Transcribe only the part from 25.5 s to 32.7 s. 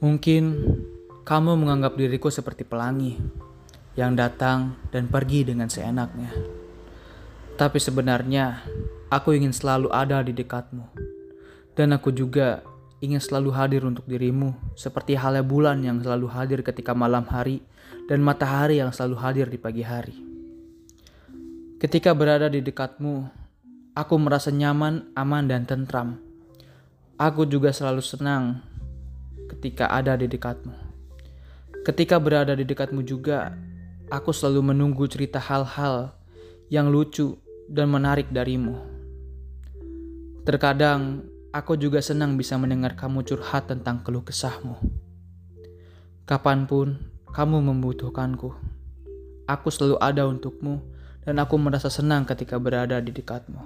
tentram. Aku juga selalu senang ketika ada di dekatmu. Ketika berada di